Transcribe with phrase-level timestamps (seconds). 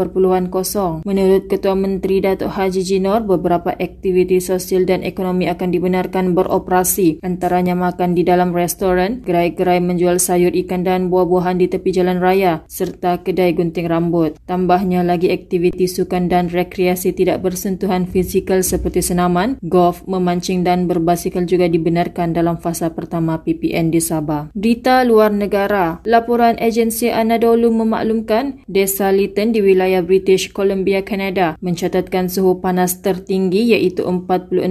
[1.08, 7.72] Menurut Ketua Menteri Datuk Haji Jinor, beberapa aktiviti sosial dan ekonomi akan dibenarkan beroperasi antaranya
[7.72, 13.24] makan di dalam restoran, gerai-gerai menjual sayur ikan dan buah-buahan di tepi jalan raya serta
[13.24, 14.36] kedai gunting rambut.
[14.44, 20.90] Tambahnya lagi aktiviti sukan dan rekreasi tidak bersentuh kebutuhan fizikal seperti senaman, golf, memancing dan
[20.90, 24.50] berbasikal juga dibenarkan dalam fasa pertama PPN di Sabah.
[24.58, 26.02] Berita luar negara.
[26.02, 33.70] Laporan agensi Anadolu memaklumkan Desa Lytton di wilayah British Columbia, Canada mencatatkan suhu panas tertinggi
[33.70, 34.66] iaitu 46.1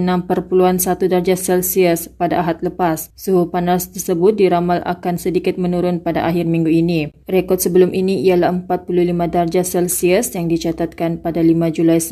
[1.07, 3.15] darjah Celsius pada Ahad lepas.
[3.15, 7.15] Suhu panas tersebut diramal akan sedikit menurun pada akhir minggu ini.
[7.31, 12.03] Rekod sebelum ini ialah 45 darjah Celsius yang dicatatkan pada 5 Julai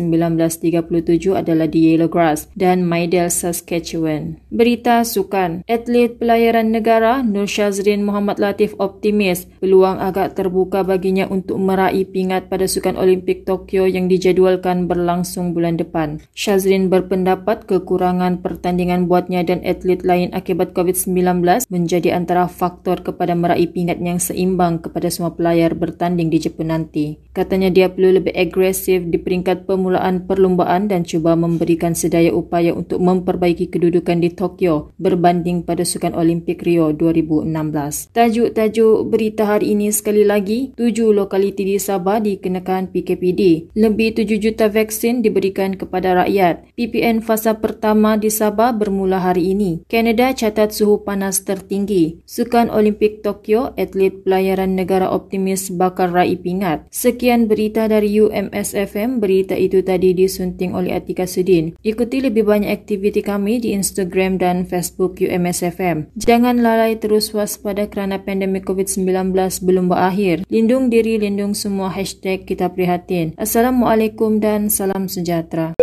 [1.01, 4.37] 1930 adalah di Yellowgrass dan Maidel, Saskatchewan.
[4.53, 5.65] Berita sukan.
[5.65, 12.51] Atlet pelayaran negara Nur Shazrin Muhammad Latif optimis peluang agak terbuka baginya untuk meraih pingat
[12.51, 16.21] pada Sukan Olimpik Tokyo yang dijadualkan berlangsung bulan depan.
[16.37, 23.71] Shazrin berpendapat kekurangan pertandingan buatnya dan atlet lain akibat COVID-19 menjadi antara faktor kepada meraih
[23.71, 27.17] pingat yang seimbang kepada semua pelayar bertanding di Jepun nanti.
[27.31, 32.97] Katanya dia perlu lebih agresif di peringkat permulaan perlumbaan dan cuba memberikan sedaya upaya untuk
[32.97, 38.09] memperbaiki kedudukan di Tokyo berbanding pada Sukan Olimpik Rio 2016.
[38.09, 43.73] Tajuk-tajuk berita hari ini sekali lagi, tujuh lokaliti di Sabah dikenakan PKPD.
[43.77, 46.65] Lebih tujuh juta vaksin diberikan kepada rakyat.
[46.73, 49.85] PPN fasa pertama di Sabah bermula hari ini.
[49.85, 52.25] Kanada catat suhu panas tertinggi.
[52.25, 56.87] Sukan Olimpik Tokyo, atlet pelayaran negara optimis bakal raih pingat.
[56.89, 59.19] Sekian berita dari UMSFM.
[59.19, 60.15] Berita itu tadi
[60.63, 61.75] disunting oleh Atika Sudin.
[61.83, 66.07] Ikuti lebih banyak aktiviti kami di Instagram dan Facebook UMSFM.
[66.15, 69.35] Jangan lalai terus waspada kerana pandemik COVID-19
[69.67, 70.47] belum berakhir.
[70.47, 71.91] Lindung diri, lindung semua.
[71.91, 73.35] Hashtag kita prihatin.
[73.35, 75.75] Assalamualaikum dan salam sejahtera.